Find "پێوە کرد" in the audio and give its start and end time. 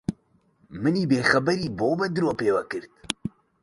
2.39-2.89